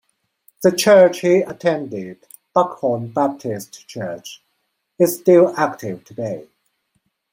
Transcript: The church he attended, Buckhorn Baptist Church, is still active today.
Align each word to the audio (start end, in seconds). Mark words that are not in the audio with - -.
The 0.63 0.71
church 0.71 1.19
he 1.19 1.41
attended, 1.41 2.25
Buckhorn 2.55 3.09
Baptist 3.11 3.87
Church, 3.87 4.41
is 4.97 5.19
still 5.19 5.53
active 5.55 6.03
today. 6.05 6.47